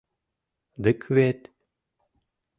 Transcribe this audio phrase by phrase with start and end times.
[0.83, 1.39] —Дык вет...